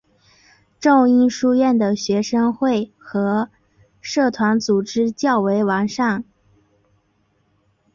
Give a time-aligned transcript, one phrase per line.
[0.79, 3.51] 仲英书院的学生会和
[4.01, 6.25] 社团组织较为完善。